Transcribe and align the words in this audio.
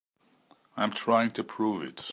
I'm 0.75 0.93
trying 0.93 1.29
to 1.31 1.43
prove 1.43 1.83
it. 1.83 2.09